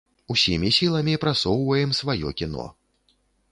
[0.35, 2.69] Усімі сіламі прасоўваем сваё кіно.